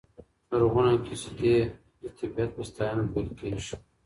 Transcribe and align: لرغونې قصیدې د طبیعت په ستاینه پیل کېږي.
لرغونې 0.49 0.95
قصیدې 1.05 1.55
د 2.01 2.03
طبیعت 2.17 2.49
په 2.55 2.61
ستاینه 2.69 3.03
پیل 3.13 3.27
کېږي. 3.39 3.73